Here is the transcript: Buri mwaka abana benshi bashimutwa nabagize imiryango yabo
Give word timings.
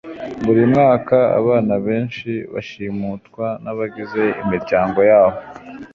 Buri 0.45 0.63
mwaka 0.71 1.17
abana 1.39 1.73
benshi 1.87 2.31
bashimutwa 2.53 3.45
nabagize 3.63 4.23
imiryango 4.43 4.99
yabo 5.09 5.37